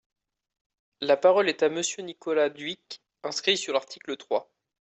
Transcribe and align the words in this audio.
La 1.01 1.15
parole 1.15 1.47
est 1.47 1.61
à 1.61 1.69
Monsieur 1.69 2.01
Nicolas 2.01 2.49
Dhuicq, 2.49 3.03
inscrit 3.21 3.55
sur 3.55 3.71
l’article 3.73 4.17
trois. 4.17 4.49